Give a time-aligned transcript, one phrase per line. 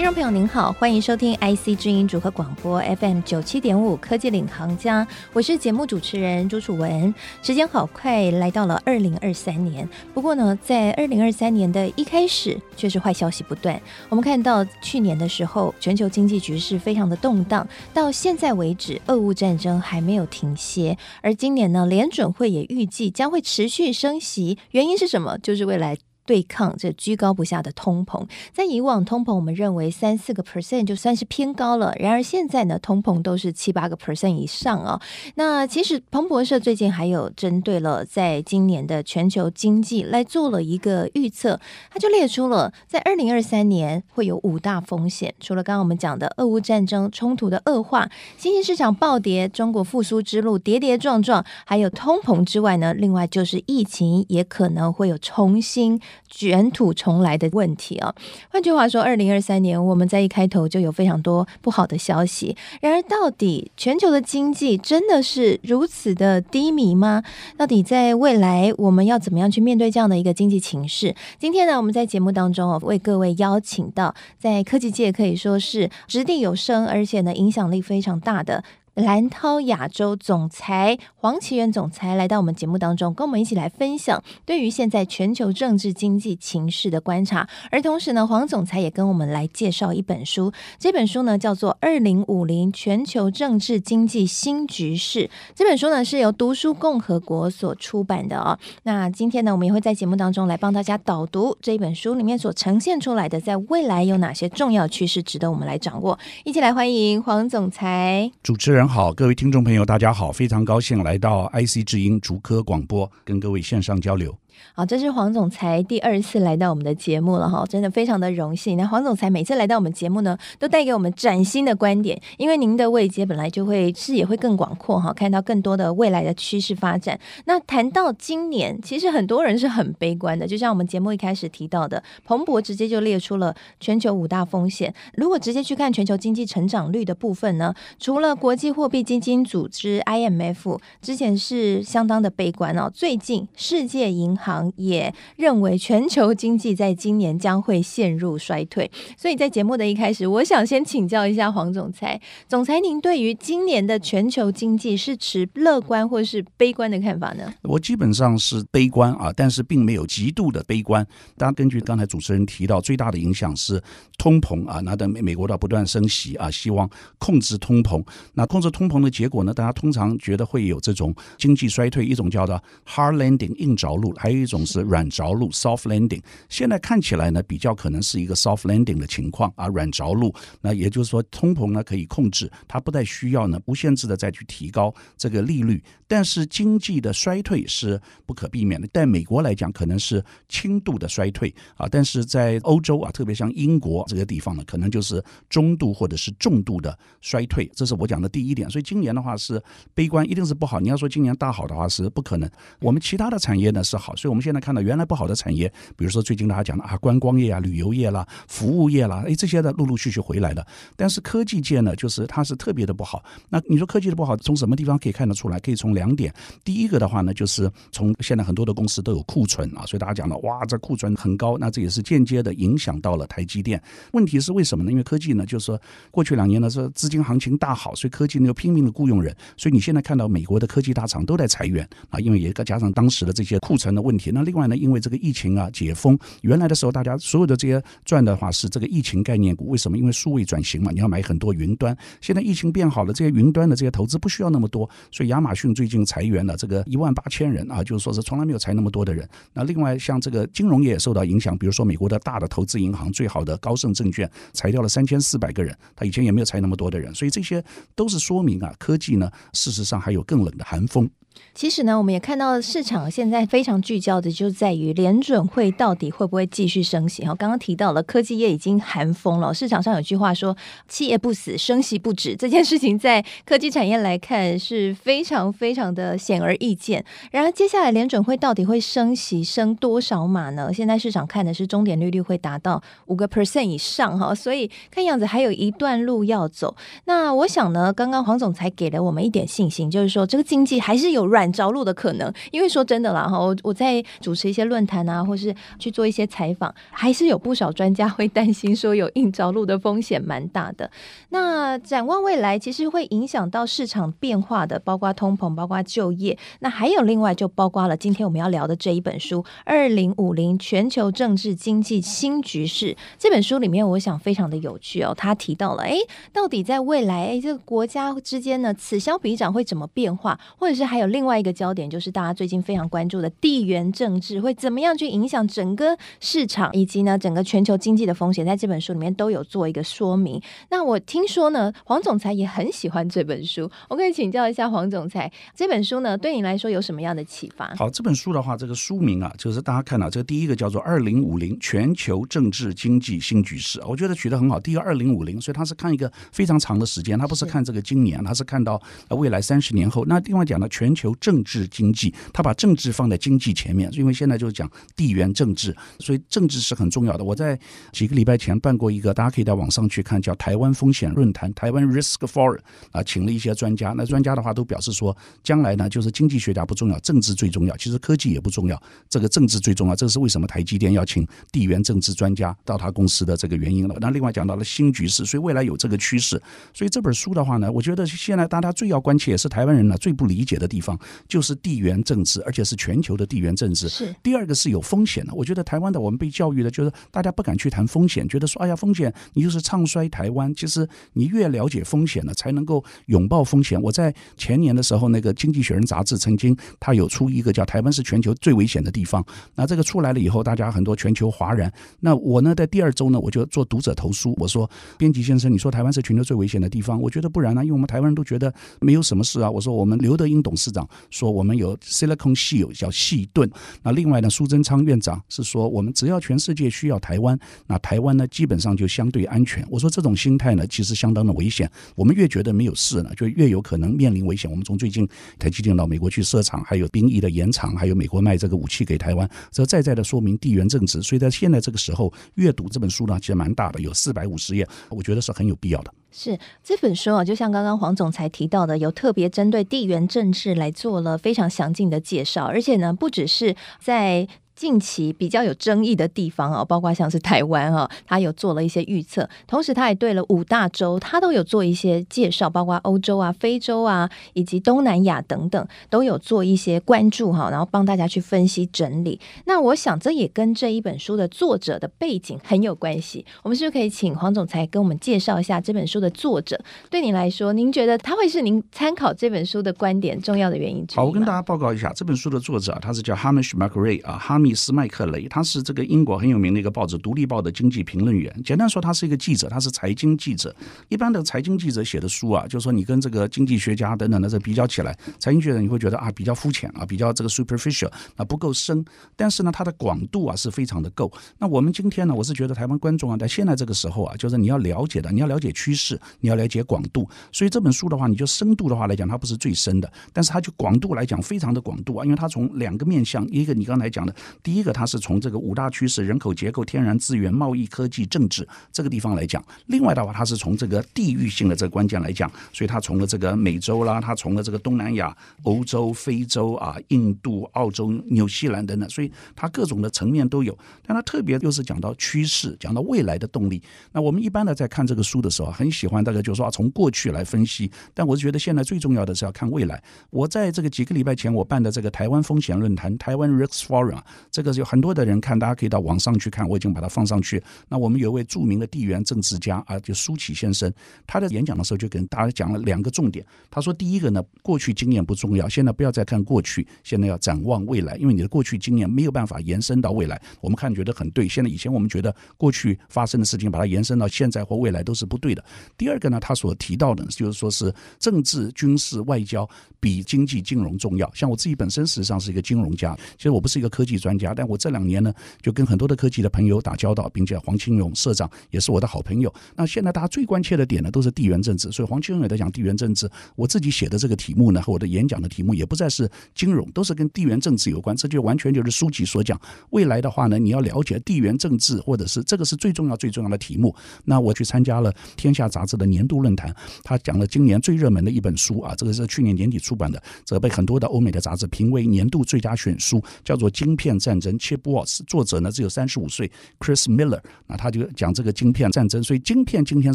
[0.00, 7.14] 听众朋友您好，欢迎收听 IC 之音组合广播 FM 九七点五科技领航家，我是节目主持人朱楚文。
[7.42, 9.86] 时间好快，来到了二零二三年。
[10.14, 13.78] 不过呢，在二零二三年的一开始，却是坏消息不断。
[14.08, 20.96] 我们看到去年的时候，全球经济局势非常的动荡，到现在为止，俄乌战争还没有停歇。
[21.20, 25.36] 而今年呢，联准会也预计将会持续升息，原因是什么？
[25.36, 25.98] 就是未来。
[26.30, 35.00] 对抗这居高不下的通膨，在以往通膨我们认为三四个 percent 就算是偏高了，然而现在呢，通膨都是七八个 percent 以上哦。
[35.34, 41.58] 那其实彭博社最近还有针对了在今年的全球经济来做了一个预测，
[41.90, 56.00] 他就列出了在二零二三年会有五大风险，除了刚刚我们讲的俄乌战争冲突的恶化、新兴市场暴跌、中国复苏之路跌跌撞撞，还有通膨之外呢，另外就是疫情也可能会有重新。
[56.28, 58.14] 卷土重来的问题啊，
[58.50, 62.56] 换句话说，二零二三年我们在一开头就有非常多不好的消息。
[62.80, 67.22] 然而，到底全球的经济真的是如此的低迷吗？
[67.56, 71.14] 到底在未来我们要怎么样去面对这样的一个经济情势？
[71.38, 78.62] 今天呢，我们在节目当中哦，为各位邀请到在科技界可以说是掷地有声，而且呢影响力非常大的。
[79.00, 87.48] 蓝涛亚洲总裁黄奇源总裁来到我们节目当中，跟我们一起来分享对于现在全球政治经济情势的观察。
[87.70, 95.20] 而同时呢，黄总裁也跟我们来介绍一本书，这本书呢叫做《二零五零全球政治经济新局势》。
[95.54, 98.58] 这本书呢是由读书共和国所出版的哦。
[98.82, 106.18] 那今天呢，我们也会在节目当中来帮大家导读这一本书里面所呈现出来的，在未来有哪些重要趋势值得我们来掌握。
[106.44, 108.89] 一起来欢迎黄总裁，主持人。
[108.92, 114.36] 好，各位听众朋友，大家好，非常高兴来到 IC 智音竹科广播，跟各位线上交流。
[114.74, 118.76] 好，这是黄总裁第二次来到我们的节目了哈，真的非常的荣幸。
[118.76, 127.18] 那黄总裁每次来到我们节目呢，都带给我们崭新的观点，因为您的位阶本来就会视野会更广阔哈，看到更多的未来的趋势发展。
[127.44, 134.94] 那谈到今年，其实很多人是很悲观的，就像我们节目一开始提到的，彭博直接就列出了全球五大风险。
[135.14, 144.30] 如果直接去看全球经济成长率的部分呢，除了国际货币基金组织 IMF 之前是相当的悲观哦，最近世界银。
[144.40, 157.52] 行也认为全球经济在今年将会陷入衰退，所以在节目的一开始，我想先请教一下黄总裁，总裁您对于今年的全球经济是持乐观或是悲观的看法呢？
[157.62, 161.06] 我基本上是悲观啊，但是并没有极度的悲观。
[161.36, 163.82] 大家根据刚才主持人提到，最大的影响是
[164.16, 168.02] 通膨啊，那等美美国的不断升息啊，希望控制通膨。
[168.34, 169.52] 那控制通膨的结果呢？
[169.52, 174.60] 大家通常觉得会有这种经济衰退，一种叫做 hard landing 硬着陆，还还有一种。
[174.70, 180.32] 是软着陆 （soft landing），现在看起来呢，比较可能是一个 soft landing 的情况啊，软着陆。
[180.60, 185.82] 那也就是说，通膨呢可以控制，它不再需要呢无限制的再去提高这个利率。
[186.06, 197.68] 但是经济的衰退是不可避免的，在美国来讲可能是轻度的衰退啊，但是在欧洲啊，特别像英国这个地方呢，可能就是中度或者是重度的衰退。
[197.74, 198.70] 这是我讲的第一点。
[198.70, 199.60] 所以今年的话是
[199.94, 200.78] 悲观，一定是不好。
[200.78, 202.48] 你要说今年大好的话是不可能。
[202.80, 204.40] 我们其他的产业呢是好，所以我们。
[204.40, 210.66] 现在看到原来不好的产业，比如说最近大家讲的啊，观光业啊、旅游业啦、服务业啦，哎，这些的陆陆续续回来了。
[210.96, 213.22] 但是科技界呢，就是它是特别的不好。
[213.50, 215.60] 那你说科技的不好，从什么地方可以看得出来？
[215.60, 216.32] 可以从两点。
[216.64, 223.80] 第一个的话呢，就是从现在很多的公司都有库存啊，所以大家讲了，哇，这库存很高，那这也是间接的影响到了台积电。
[224.12, 224.90] 问题是为什么呢？
[224.90, 225.78] 因为科技呢，就是说
[226.10, 234.32] 过去两年呢是资金行情大好，所以科技呢又拼命的雇佣人，所以你现在看到美国的科技大厂都在裁员啊，因为也加上当时的这些库存的问题。
[234.34, 239.96] 那另外呢，因为这个疫情啊解封，原来的时候大家所有的这些赚的话是这个疫情概念股，为什么？
[239.96, 241.96] 因为数位转型嘛，你要买很多云端。
[242.20, 249.28] 现在疫情变好了，这些云端的这些投资不需要那么多，所以亚马逊最近裁员了这个一万八千人啊，就是说是从来没有裁那么多的人。
[249.52, 257.62] 那另外像这个金融业也受到影响，比如说美国的大的投资银行最好的高盛证券裁掉了三千四百个人，他以前也没有裁那么多的人，所以这些
[257.94, 261.08] 都是说明啊，科技呢事实上还有更冷的寒风。
[261.52, 267.24] 其实呢，我们也看到市场现在非常聚焦的，就在于联准会到底会不会继续升息。
[267.24, 270.56] 哈，刚刚提到了科技业已经寒风了，市场上有句话说
[270.88, 277.04] “企业不死，升息不止”，这件事情在科技产业来看是非常非常的显而易见。
[277.30, 280.72] 然而，接下来联准会到底会升息升多少码呢？
[280.72, 286.74] 现在市场看的是终点利率会达到五个 percent 以上，哈，所以看样子还有一段路要走。
[287.04, 300.90] 那我想呢，刚刚黄总裁给了我们一点信心，就是说这个经济还是有有软着陆的可能，因为说真的啦哈，我我在主持一些论坛啊，或是去做一些采访，还是有不少专家会担心说有硬着陆的风险蛮大的。
[301.28, 312.86] 那展望未来，其实会影响到市场变化的，包括通膨，包括就业，那还有另外就包括了今天我们要聊的这一本书《二零五零全球政治经济新局势》
[313.18, 315.14] 这本书里面，我想非常的有趣哦。
[315.16, 315.96] 他提到了，哎，
[316.32, 321.50] 到底在未来，哎，这个国家之间呢，此消彼长会怎么变化，或者是还有另外一个。
[321.60, 330.40] 焦点就是大家最近非常关注的地缘政治会怎么样去影响整个市场，以及呢整个全球经济的风险，在这本书里面都有做一个说明。
[330.70, 337.74] 那我听说呢，黄总裁也很喜欢这本书， 我可以请教一下黄总裁，这本书呢对你来说有什么样的启发？
[337.74, 344.58] 好，这本书的话，这个书名啊，就是大家看到这个第一个叫做《二零五零全球政治经济新局势》，我觉得取得很好。
[344.58, 348.80] 第一个二零五零，所以他是看一个非常长的时间，他不是看这个今年，他是看到
[349.10, 350.04] 未来三十年后。
[350.06, 357.24] 那另外讲到全球求政治经济，他把政治放在经济前面，因为现在就是讲地缘政治，所以政治是很重要的。
[357.24, 357.58] 我在
[357.92, 362.58] 几个礼拜前办过一个，大家可以到网上去看，叫台湾风险论坛（台湾 Risk Forum）
[362.92, 363.94] 啊，请了一些专家。
[363.96, 367.74] 那专家的话都表示说，将来呢，就是经济学家不重要，政治最重要。
[367.78, 369.96] 其实科技也不重要，这个政治最重要。
[369.96, 373.96] 这是为什么台积电要请地缘政治专家到他公司的这个原因了。
[374.00, 376.40] 那另外讲到了新局势，所以未来有这个趋势。
[376.74, 380.89] 所以这本书的话呢，我觉得现在大家最要关切，也是台湾人呢最不理解的地方。
[381.28, 383.88] 就是地缘政治，而且是全球的地缘政治。
[383.88, 385.34] 是第二个是有风险的。
[385.34, 390.54] 我觉得台湾的我们被教育的，就是大家不敢去谈风险，觉得说，哎呀，风险你就是唱衰台湾。
[390.54, 393.80] 其实你越了解风险呢，才能够拥抱风险。
[393.80, 399.24] 我在前年的时候，那个《经济学人》杂志曾经他有出一个叫“台湾是全球最危险的地方”。
[399.54, 401.72] 那这个出来了以后，大家很多全球哗然。
[402.00, 410.79] 那我呢，在第二周呢，我就做读者投书，我说：“编辑先生，你说台湾是全球最危险的地方，我觉得不然呢，因为我们台湾人都觉得没有什么事啊。”我说：“我们刘德英董事长。”
[411.10, 413.50] 说我们有 Silicon s h i e l 叫矽盾，
[413.82, 419.66] 那另外呢，苏贞昌院长是说，我们只要全世界需要台湾，那台湾呢基本上就相对安全。
[419.70, 421.70] 我说这种心态呢，其实相当的危险。
[421.94, 424.50] 我们越觉得没有事呢，就越有可能面临危险。
[424.50, 431.02] 我们从最近台积电到美国去设厂，还有兵役的延长，还有美国卖这个武器给台湾，这再再的说明地缘政治。
[431.02, 435.92] 所以在现在这个时候阅读这本书呢，其实蛮大的，有四百五十页，我觉得是很有必要的。
[436.12, 444.28] 是这本书啊，就像刚刚黄总裁提到的，有特别针对地缘政治来做了非常详尽的介绍，而且呢，不只是在。
[444.60, 459.18] 近期比较有争议的地方啊，包括像是台湾啊，他有做了一些预测，同时他也对了五大洲，他都有做一些介绍，包括欧洲啊、非洲啊以及东南亚等等，都有做一些关注哈，然后帮大家去分析整理。
[459.46, 463.24] 那我想这也跟这一本书的作者的背景很有关系。
[463.42, 466.62] 我们是不是可以请黄总裁跟我们介绍一下这本书的作者？
[466.90, 470.96] 对你来说，您觉得他会是您参考这本书的观点重要的原因之一？
[470.96, 474.49] 好，我跟大家报告一下，这本书的作者啊他是叫 Hamish McRae 啊，哈密。
[474.54, 478.34] 斯麦克雷，他是这个英国很有名的一个报纸《独立报》的经济评论员。
[478.44, 480.54] 简单说，他是一个记者，他是财经记者。
[480.88, 488.84] 一般的财经记者写的书啊，就是说你跟这个经济学家等等的这比较起来，财经学者你会觉得啊比较肤浅啊，比较这个 superficial 啊不够深。
[489.16, 491.10] 但是呢，它的广度啊是非常的够。
[491.38, 497.08] 那我们今天呢，我是觉得台湾观众啊，在现在这个时候啊，就是你要了解的，你要了解趋势，你要了解广度。
[497.32, 504.14] 所以这本书的话，你就深度的话来讲，它不是最深的，但是它就广度来讲非常的广度啊，因为它从两个面向，一个你刚才讲的。
[504.42, 512.30] 第一个，它是从这个五大趋势：人口结构、天然资源、贸易、科技、政治这个地方来讲；另外的话，它是从这个地域性的这个关键来讲。
[512.52, 518.88] 所以它从了这个美洲啦，它从了这个东南亚、欧洲、非洲啊、印度、澳洲、纽西兰等等。
[518.88, 520.56] 所以它各种的层面都有。
[520.86, 523.62] 但它特别又是讲到趋势，讲到未来的动力。
[523.92, 527.70] 那我们一般的在看这个书的时候，很喜欢大家就说啊，从过去来分析。
[527.94, 529.82] 但我是觉得现在最重要的是要看未来。
[530.10, 537.42] 我在这个几个礼拜前，我办的这个台湾风险论坛（台湾 Risk Forum） 啊，这个有很多的人看，大家可以到网上去看，我已经把它放上去。
[537.68, 540.72] 那我们有一位著名的地缘政治家啊，就苏启先生，
[541.06, 543.24] 他的演讲的时候就跟大家讲了两个重点。
[543.50, 550.20] 他说，第一个呢，过去经验不重要，现在不要再看过去，现在要展望未来，因为你的过去经验没有办法延伸到未来。
[550.40, 555.44] 我们看觉得很对，现在以前我们觉得过去发生的事情，把它延伸到现在或未来都是不对的。
[555.76, 559.48] 第二个呢，他所提到的就是说是政治、军事、外交
[559.78, 561.10] 比经济、金融重要。
[561.14, 569.32] 像我自己本身实际上是一个金融家，其实我不是一个科技专家，但我这两年呢，就跟很多的科技的朋友打交道，并且黄清勇社长也是我的好朋友。
[569.56, 573.08] 那现在大家最关切的点呢，都是地缘政治，所以黄清勇也在讲地缘政治。
[573.36, 577.96] 我自己写的这个题目呢，和我的演讲的题目也不再是金融，都是跟地缘政治有关。
[577.96, 579.40] 这就完全就是书籍所讲，
[579.70, 583.74] 未来的话呢，你要了解地缘政治，或者是这个是最重要最重要的题目。
[584.04, 595.00] 那我去参加了《天下》杂志的年度论坛，他讲了今年最热门的一本书啊，这个是去年年底出版的，这个被很多的欧美的杂志评为年度最佳选书，叫做《晶片战争》（Chip Wars）。
[595.06, 596.28] 作者呢只有三十五岁
[596.58, 597.20] ，Chris Miller。
[597.46, 599.00] 那他就讲这个晶片战争。
[599.04, 599.94] 所以晶片今天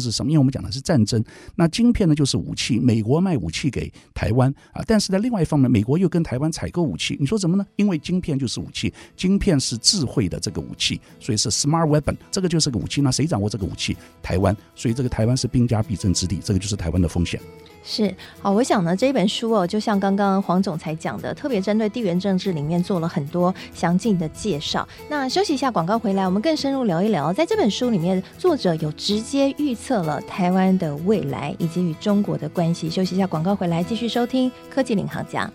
[0.00, 0.30] 是什么？
[0.30, 1.22] 因为我们讲的是战争，
[1.56, 2.78] 那晶片呢就是武器。
[2.78, 7.16] 美国卖武器给台湾啊，但是在另外一方面，美国又跟台湾采购武器。
[7.18, 7.66] 你说怎么呢？
[7.76, 13.02] 因为晶片就是武器，晶片是智慧的这个武器，所以是 smart weapon，这个就是个武器。
[13.02, 13.96] 那谁掌握这个武器？
[14.22, 14.56] 台湾。
[14.74, 17.40] 所以这个台湾是兵家必争之地，这个就是台湾的风险。
[17.88, 18.12] 是
[18.42, 24.86] 好，我想呢，这本书哦，就像刚刚黄总裁讲的，特别针对地缘政治里面做了很多详尽的介绍。
[25.08, 32.90] 那休息一下，广告回来，我们更深入聊一聊，在这本书里面，作者有直接预测了台湾的未来以及与中国的关系。
[32.90, 35.48] 休息一下，广告回来，继续收听科技领航家。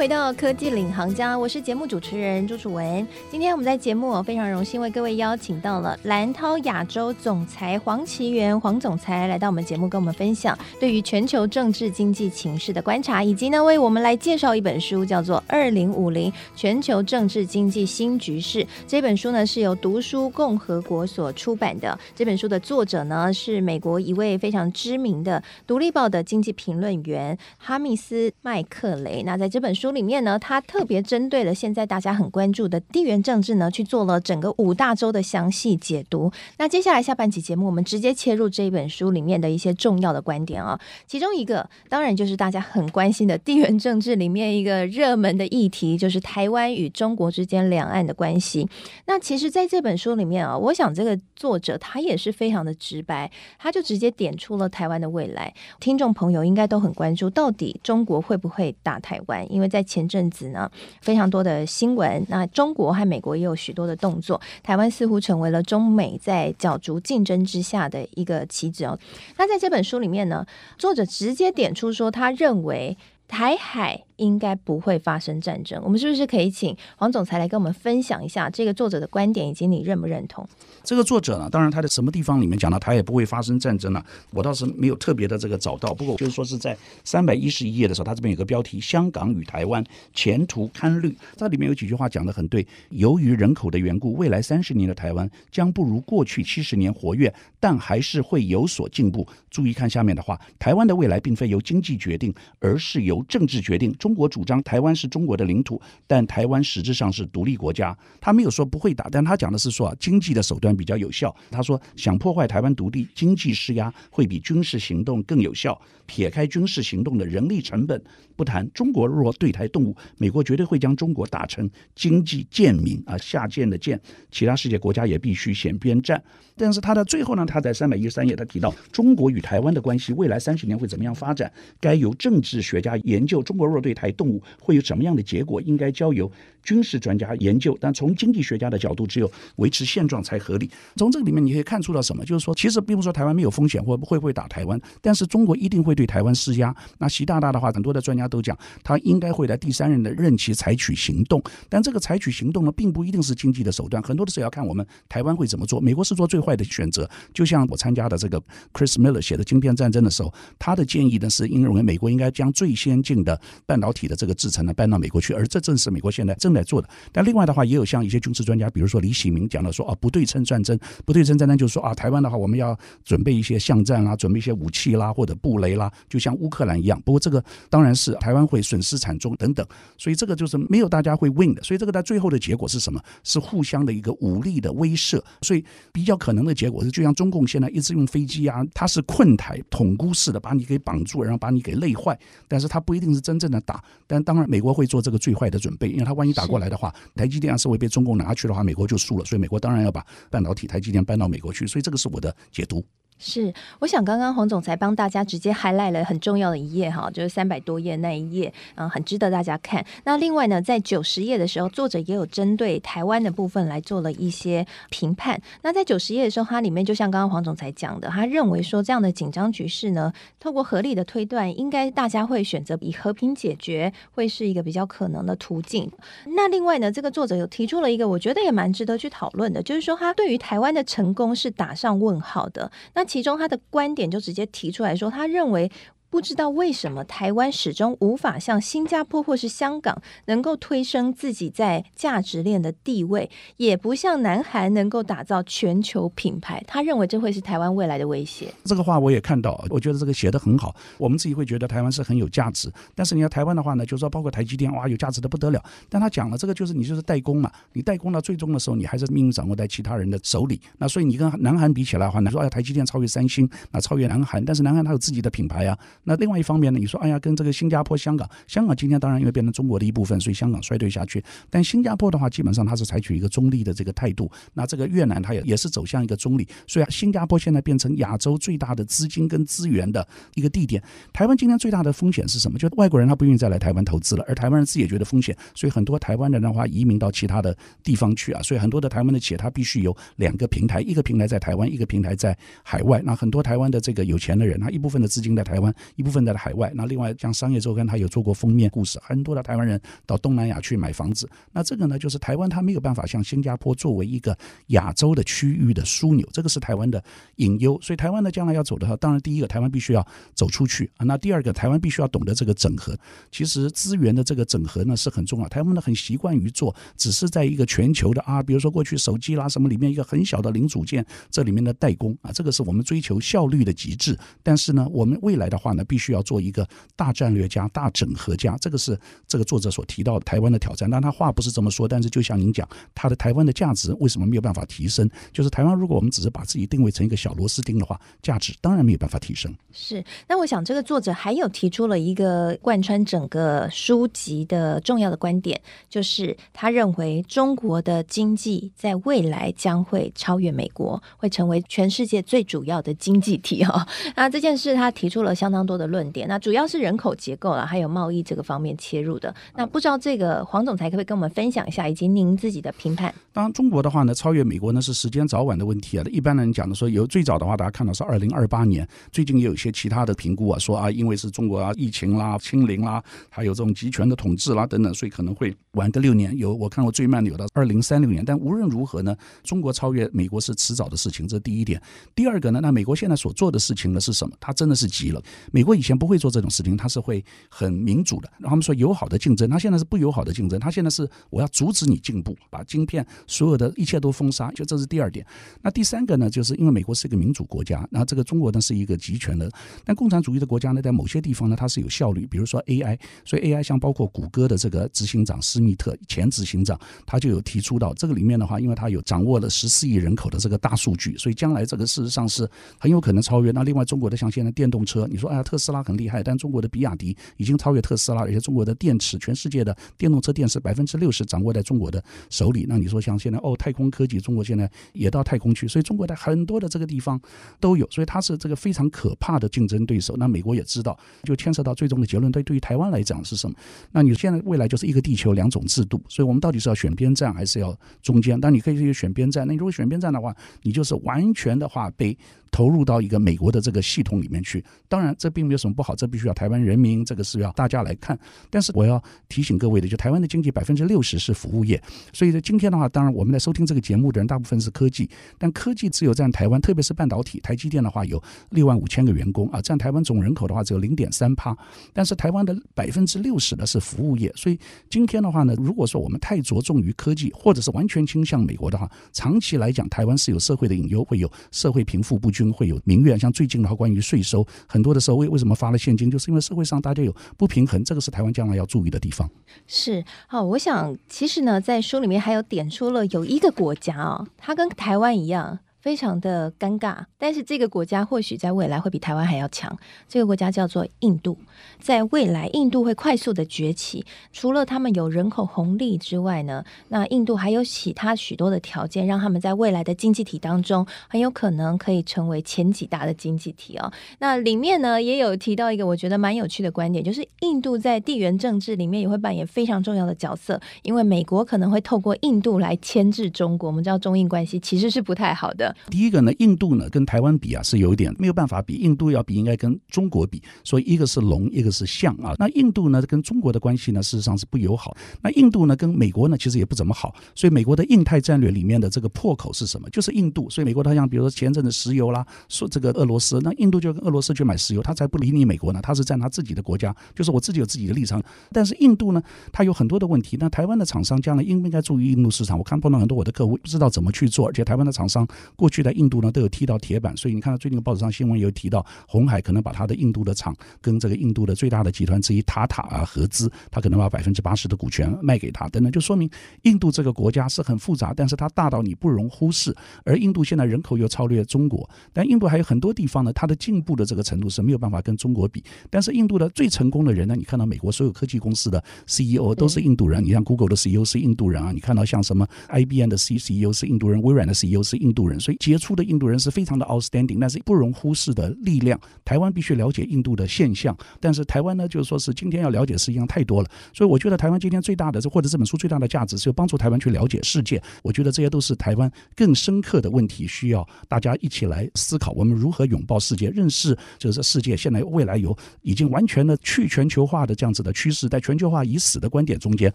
[0.00, 3.06] 回到科技领航家，我是节目主持人朱楚文。
[3.30, 18.64] 今天我们在节目非常荣幸为各位邀请到了兰涛亚洲总裁黄奇源黄总裁来到我们节目，跟我们分享对于全球政治经济情势的观察，以及呢为我们来介绍一本书，叫做《二零五零全球政治经济新局势》。
[18.88, 21.98] 这本书呢是由读书共和国所出版的。
[22.16, 29.22] 这本书的作者呢是美国一位非常知名的《独立报》的经济评论员哈密斯麦克雷。
[29.24, 29.89] 那在这本书。
[29.92, 36.30] 里面呢，他特别针对了现在大家很关注的地缘政治呢，去做了整个五大洲的详细解读。
[36.58, 40.78] 那接下来下半期节目，我们直接切入这一本书里面的一些重要的观点啊。
[41.06, 48.68] 其中一个当然就是大家很关心的地缘政治里面一个热门的议题，就是台湾与中国之间两岸的关系。
[49.06, 55.52] 那其实在这本书里面啊，我想这个作者他也是非常的直白，他就直接点出了台湾的未来。
[55.78, 59.50] 听众朋友应该都很关注，到底中国会不会打台湾？
[59.52, 60.70] 因为在前阵子呢，
[61.00, 68.98] 非常多的新闻，那中国和美国也有许多的动作，台湾似乎成为了中美在角逐竞争之下的一个棋子哦。
[69.36, 70.46] 那在这本书里面呢，
[70.78, 72.96] 作者直接点出说，他认为
[73.26, 74.04] 台海。
[74.20, 75.80] 应该不会发生战争。
[75.82, 80.46] 我们是不是可以请黄总裁来跟我们分享一下这个作者的观点，以及你认不认同？
[80.84, 84.04] 这个作者呢，当然他在什么地方里面讲到他也不会发生战争呢？
[84.30, 85.94] 我倒是没有特别的这个找到。
[85.94, 91.16] 不过就是说是在三百一十一页的时候，他这边有个标题：香港与台湾前途堪虑。
[91.36, 92.66] 这里面有几句话讲得很对。
[92.90, 99.26] 由于人口的缘故，未来三十年的台湾将不如过去七十年活跃，但还是会有所进步。
[99.50, 103.92] 注意看下面的话：台湾的未来并非由经济决定，而是由政治决定。
[103.98, 107.96] 中中国主张台湾是中国的领土，但台湾实质上是独立国家。
[108.20, 111.32] 他没有说不会打，但他讲的是说啊，经济的手段比较有效。
[111.48, 115.80] 他说想破坏台湾独立，经济施压会比军事行动更有效。
[116.06, 118.02] 撇开军事行动的人力成本
[118.34, 124.00] 不谈，中国若对台动武，美国绝对会将中国打成经济贱民啊，下贱的贱。
[124.32, 126.20] 其他世界国家也必须选边站。
[126.56, 133.40] 但是他的最后呢，他在三百一十三页，他提到中国与台湾的关系未来三十年会怎么样发展，该由政治学家研究。
[133.40, 136.30] 中国若对台动武，会有什么样的结果，应该交由
[136.62, 137.76] 军事专家研究。
[137.80, 140.70] 但从经济学家的角度，只有维持现状才合理。
[140.96, 142.24] 从这个里面你可以看出到什么？
[142.24, 146.74] 就是说，其实并不是说台湾没有风险，或会不会打台湾，但是中国一定会对台湾施压。
[146.98, 151.42] 那习大大的话，很多的专家都讲，他应该会在第三任的任期采取行动。
[151.68, 155.80] 但这个采取行动呢，并不一定是经济的手段，很多的时候要看我们台湾会怎么做。
[155.80, 156.50] 美国是做最坏。
[156.60, 158.38] 的选择，就像我参加的这个
[158.74, 166.88] Chris Miller 写的《晶片战争》的时候，他的建议呢是，因为美国应该将最先进的半导体的这个制程呢搬到美国去，而这正是美国现在正在做的。
[167.12, 177.00] 但另外的话，也有像一些军事专家，比如说李喜明讲的说啊，不对称战争，不对称战争就是说啊，台湾的话我们要准备一些巷战啦，准备一些武器啦，或者布雷啦，就像乌克兰一样。
[177.02, 179.66] 不过这个当然是台湾会损失惨重等等，
[179.98, 181.62] 所以这个就是没有大家会 win 的。
[181.62, 183.00] 所以这个在最后的结果是什么？
[183.24, 185.20] 是互相的一个武力的威慑。
[185.42, 192.18] 所以比较可能的结果是，就像中共现在一直用飞机啊，它是困台、统孤式的把你给绑住，然后把你给累坏，
[192.48, 193.79] 但是它不一定是真正的打。
[194.06, 199.24] 但当然，美国会做这个最坏的准备，因为他万一打过来的话，台积电要是会被中共拿去的话，美国就输了。
[199.24, 201.66] 所以美国当然要把半导体台积电搬到美国去。
[201.66, 202.84] 所以这个是我的解读。
[203.22, 209.84] 是，我想刚刚黄总裁帮大家直接 highlight 了很重要的一页哈，就是三百多页那一页，嗯，很值得大家看。
[210.04, 215.38] 那另外呢，在九十页的时候，作者也有针对台湾的部分来做了一些评判。
[215.60, 220.10] 那在九十页的时候，它里面就像刚刚黄总裁讲的，他认为说这样的紧张局势呢，
[220.40, 225.92] 透过合理的推断，应该大家会选择以和平解决，会是一个比较可能的途径。
[226.24, 232.72] 那另外呢，这个作者有提出了一个我觉得也蛮值得去讨论的，就是说他对于台湾的成功是打上问号的。
[232.94, 235.68] 那其中他的观点就直接提出来说，他认为。
[236.10, 246.62] 不知道为什么台湾始终无法像新加坡或是香港能够推升自己在价值链的地位，也不像南韩能够打造全球品牌。
[246.66, 248.52] 他认为这会是台湾未来的威胁。
[248.64, 250.74] 这个话我也看到，我觉得这个写得很好。
[250.98, 255.62] 我们自己会觉得台湾是很有价值，但是你要台湾的话呢，就是说包括台积电哇，有价值的不得了。
[255.88, 260.60] 但他讲了这个就是你就是代工嘛，你代工到最终的时候，你还是命运掌握在其他人的手里。
[260.78, 265.78] 那所以你跟南韩比起来的话，你说哎台积电超越三星，那超越南韩，但是南韩它有自己的品牌啊。
[266.04, 271.22] 那另外一方面呢，你说，哎呀，跟这个新加坡、香港，香港今天当然因为变成中国的一部分，所以香港衰退下去。
[271.48, 274.30] 但新加坡的话，基本上它是采取一个中立的这个态度。
[274.54, 276.48] 那这个越南，它也也是走向一个中立。
[276.66, 280.82] 所以新加坡现在变成亚洲最大的资金跟资源的一个地点。
[281.12, 282.58] 台湾今天最大的风险是什么？
[282.58, 288.42] 就是外国人他不愿意再来台湾投资了，而台湾人自己也觉得风险，所以很多台湾人的话移民到其他的地方去啊。
[288.42, 293.02] 所以很多的台湾的企业，它必须有两个平台，一个平台在台湾，一个平台在海外。
[293.04, 296.70] 那很多台湾的这个有钱的人，他一部分的资金在台湾，一部分在海外。
[296.74, 301.28] 那另外，像商业周刊，他有做过封面故事，很多的台湾人到东南亚去买房子。
[301.52, 304.36] 那这个呢，就是台湾它没有办法像新加坡作为一个
[304.68, 307.02] 亚洲的区域的枢纽，这个是台湾的
[307.36, 307.78] 隐忧。
[307.82, 311.04] 所以台湾呢，将来要走的话，当然第一个，台湾必须要走出去啊。
[311.04, 312.96] 那第二个，台湾必须要懂得这个整合。
[313.30, 315.48] 其实资源的这个整合呢是很重要。
[315.48, 324.16] 台湾呢很习惯于做，只是在一个全球的啊，比如说过去手机啦什么里面一个很小的零组件，这里面的代工啊，这个是我们追求效率的极致。
[324.42, 326.66] 但是呢，我们未来的话呢，必须要做一个。
[326.96, 330.88] 大战略家、大整合家，这个是这个作者所提到的台湾的挑战。
[330.90, 335.08] 但他话不是这么说，但是就像您讲，他的台湾的价值为什么没有办法提升？
[335.32, 339.54] 就是台湾，如果我们只是把自己定位成一个小螺丝钉的话，价值当然没有办法提升。
[339.72, 340.04] 是。
[340.28, 345.58] 那我想，这个作者还有提出了一个贯穿整个书籍的重要的观点，
[345.88, 353.64] 就是他认为中国的经济在未来将会超越美国，会成为全世界最主要的经济体。
[353.64, 356.26] 哈，那这件事他提出了相当多的论点。
[356.26, 359.32] 那主要是人口结构了，还有贸易这个方面切入的。
[359.54, 363.14] 那不知道这个黄总裁可不可以跟我们分享一下，以及您自己的评判？
[363.32, 366.04] 当然，中国的话呢，超越美国呢是时间早晚的问题啊。
[366.10, 368.86] 一般人讲的说，有最早的话，大家看到是二零二八年。
[369.12, 376.36] 最近也有一些其他的评估啊，说啊，因为是中国啊疫情啦、清零啦，还有这种集权的统治啦等等，所以可能会晚个六年。
[376.36, 378.24] 有我看过最慢的有到二零三六年。
[378.24, 381.80] 但无论如何呢，中国超越美国是迟早的事情，这第一点。
[382.14, 384.34] 第二个呢，那美国现在所做的事情呢是什么？
[384.40, 385.22] 他真的是急了。
[385.52, 386.40] 美美国以前不会做这。
[386.40, 395.22] 种事情它是会很民主的，然后他们说友好的竞争，他现在是不友好的竞争，他现在是我要阻止你进步，把晶片所有的一切都封杀，就这是第二点。
[395.60, 399.50] 那第三个呢，就是因为美国是一个民主国家，那这个中国呢是一个集权的，
[399.84, 413.50] 但共产主义的国家呢，在某些地方呢，它是有效率，比如说 AI，所以 AI 像包括谷歌的这个执行长施密特前执行长，他就有提出到这个里面的话，因为他有掌握了十四亿人口的这个大数据，所以将来这个事实上是很有可能超越。
[413.50, 416.22] 那另外中国的像现在电动车，你说哎呀特斯拉很厉害。
[416.22, 422.66] 但中国的比亚迪已经超越特斯拉，而且中国的电池，全世界的电动车电池百分之六十掌握在中国的手里。
[422.68, 427.20] 那你说像现在哦，太空科技，中国现在也到太空去，所以中国在很多的这个地方
[427.58, 430.14] 都有，所以它是这个非常可怕的竞争对手。
[430.16, 433.56] 那美国也知道，就牵涉到最终的结论，对对于台湾来讲是什么？
[433.90, 438.40] 那你现在未来就是一个地球两种制度，所以我们到底是要选边站还是要中间？
[438.40, 442.16] 但你可以去选边站，那你如果选边站的话，你就是完全的话被
[442.50, 444.64] 投入到一个美国的这个系统里面去。
[444.88, 448.18] 当然，这边并没有什么不好，这必须要台湾人民，这个是要大家来看。
[448.50, 461.56] 但是我要提醒各位的，就台湾的经济百分之六十是服务业，所以在今天的话，当然我们在收听这个节目的人大部分是科技，但科技只有占台湾，特别是半导体，台积电的话有六万五千个员工啊，占台湾总人口的话只有零点三趴，
[461.94, 464.58] 但是台湾的百分之六十的是服务业，所以
[464.90, 473.18] 今天的话呢，如果说我们太着重于科技，或者是完全倾向美国的话，长期来讲，台湾是有社会的隐忧，会有社会贫富不均，会有民怨。
[473.18, 479.30] 像最近的话，关于税收，很多的时候为为什么发了现金，就是因为社会上大家有不平衡，这个是台湾将来要注意的地方。
[479.66, 485.60] 是好，我想其实呢，在书里面还有点出了有一个国家啊，它跟台湾一样。
[485.80, 489.74] 非常的尴尬，但是这个国家或许在未来会比台湾还要强。
[490.08, 491.36] 这个国家叫做印度，
[491.80, 494.04] 在未来印度会快速的崛起。
[494.32, 503.90] 除了他们有人口红利之外呢，那印度还有其他许多的条件，让他们在未来的经济体当中很有可能可以成为前几大的经济体哦。
[504.18, 513.70] 那里面呢也有提到一个我觉得蛮有趣的观点，就是印度在地缘政治里面也会扮演非常重要的角色，因为美国可能会透过印度来牵制中国。
[513.70, 515.69] 我们知道中印关系其实是不太好的。
[515.88, 522.34] 第一个呢，印度呢跟台湾比啊是有一点没有办法比，印度要比应该跟中国比，所以一个是龙，一个是象啊。
[522.38, 529.88] 那印度呢跟中国的关系呢事实上是不友好，那印度呢跟美国呢其实也不怎么好，所以美国的印太战略里面的这个破口是什么？
[529.90, 530.48] 就是印度。
[530.50, 538.22] 所以美国它像比如说前阵子石油啦，说这个俄罗斯，那印度就跟俄罗斯去买石油，他才不理你美国呢，他是站他自己的国家，就是我自己有自己的立场。
[538.52, 540.36] 但是印度呢，它有很多的问题。
[540.40, 542.58] 那台湾的厂商将来应不应该注意印度市场？
[542.58, 545.26] 我看碰到很多我的客户不知道怎么去做，而且台湾的厂商
[545.60, 556.30] 过去在印度呢都有踢到铁板，所以你看到最近的报纸上新闻有提到，红海可能把他的印度的厂跟这个印度的最大的集团之一塔塔啊合资，他可能把百分之八十的股权卖给他等等，就说明
[556.62, 559.76] 印度这个国家是很复杂，但是它大到你不容忽视。
[560.02, 565.62] 而印度现在人口又超越中国，但印度还有很多地方呢，它的进步的这个程度是没有办法跟中国比。
[565.90, 578.98] 但是印度的最成功的人呢，你看到美国所有科技公司的 CEO 都是印度人，你像 Google 的 CEO 是印度人啊，你看到像什么 IBM 的 CEO 是印度人，微软的 CEO 是印度人，所以杰出的印度人是非常的 outstanding，但是不容忽视的力量。
[579.24, 587.80] 台湾必须了解印度的现象，但是台湾呢，就是说是今天要了解事情太多了，所以我觉得台湾今天最大的，或者这本书最大的价值，是帮助台湾去了解世界。
[588.02, 599.92] 我觉得这些都是台湾更深刻的问题，需要大家一起来思考，我们如何拥抱世界，认识就是世界现在未来有已经完全的去全球化的这样子的趋势，在全球化已死的观点中间，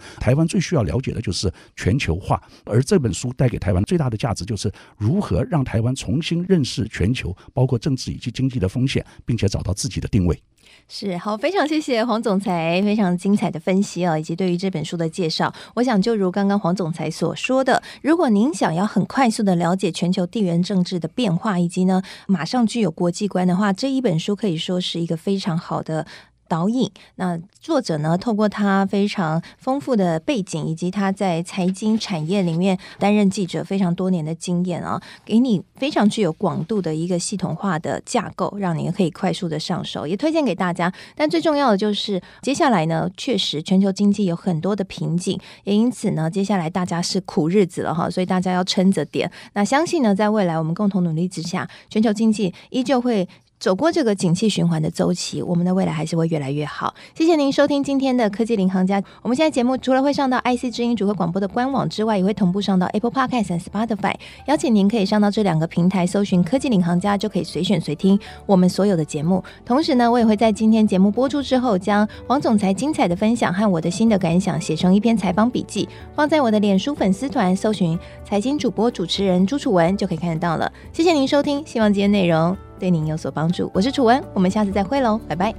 [0.19, 2.41] 台湾最需要了解的就是全球化。
[2.63, 10.41] 而这本书带给台湾最大的价值，就是如何让台湾重新认识全球，包括政治以及经济的风险，并且找到自己的定位。
[10.87, 15.51] 是好，非常谢谢黄总裁非常精彩的分析啊，以及对于这本书的介绍。
[15.73, 26.05] 我想就如刚刚黄总裁所说的，如果您想要很快速的了解全球地缘政治的变化，以及呢马上具有国际观的话，这一本书可以说是一个非常好的。
[26.47, 40.91] 导引，那作者呢，透过他非常丰富的背景，以及他在财经产业里面担任记者非常多年的经验啊，给你非常具有广度的一个系统化的架构，让你可以快速的上手，也推荐给大家。
[41.15, 49.29] 但最重要的就是，接下来呢，确实全球经济有很多的瓶颈，也因此呢，接下来大家是苦日子了哈，所以大家要撑着点。
[49.53, 53.27] 那相信呢，在未来我们共同努力之下，全球经济依旧会。
[53.59, 56.93] 走过这个景气循环的周期，我们的未来还是会越来越好。
[57.15, 59.01] 谢谢您收听今天的科技领航家。
[59.21, 64.13] 我们现在节目除了会上到 IC 之音组合广播的官网之外，也会同步上到 Apple Podcast 和 Spotify。
[64.45, 69.43] 邀请您可以上到这两个平台搜寻“科技领航家”，就可以随选随听我们所有的节目。
[69.65, 80.71] 同时呢，我也会在今天节目播出之后，将黄总裁精彩的分享和我的新的感想写成一篇采访笔记，放在我的脸书粉丝团，搜寻“财经主播主持人朱楚文”就可以看得到了。
[80.93, 82.55] 谢谢您收听，希望今天内容。
[82.79, 85.53] 对您有所帮助，我是楚文，我们下次再会喽，拜拜。